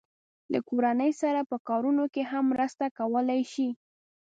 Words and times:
له 0.51 0.59
کورنۍ 0.69 1.11
سره 1.21 1.39
په 1.49 1.57
کارونو 1.67 2.03
کې 2.13 2.23
هم 2.31 2.43
مرسته 2.53 2.85
کولای 2.99 3.41
شي. 3.53 3.69